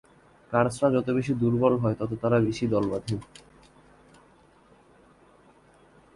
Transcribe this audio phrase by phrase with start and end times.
[0.51, 3.15] কার্সরা যত বেশি দুর্বল হয়, তত তারা বেশি দল বাঁধে।